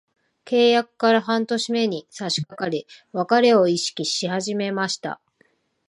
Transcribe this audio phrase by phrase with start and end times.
[0.45, 5.21] 契約から半年目に差しかかり、別れを意識し始めました。